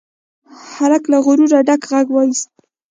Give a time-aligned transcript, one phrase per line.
[0.75, 2.49] هلک له غروره ډک غږ واېست.